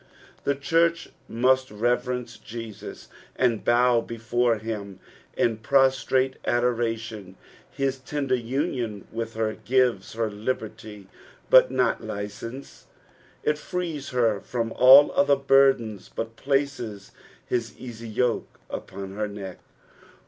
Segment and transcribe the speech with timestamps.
[0.45, 4.99] The church must reverence Jesus, and bow before him
[5.37, 7.35] in prostrate adoration;
[7.69, 11.05] his tender Qnion with her gives her liberty,
[11.51, 12.87] but not license;
[13.43, 17.11] it frees her from alt other burdens, but places
[17.45, 19.59] his easy yoke upon her neck.